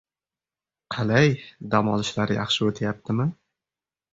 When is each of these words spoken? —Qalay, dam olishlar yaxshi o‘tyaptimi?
—Qalay, 0.95 1.35
dam 1.75 1.91
olishlar 1.97 2.33
yaxshi 2.39 2.67
o‘tyaptimi? 2.71 3.29